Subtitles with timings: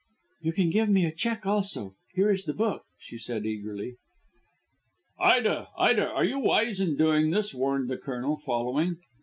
[0.41, 1.93] "You can give me a cheque also.
[2.15, 3.97] Here is the book," she said eagerly.
[5.19, 6.07] "Ida, Ida!
[6.07, 8.97] Are you wise in doing this?" warned the Colonel, following.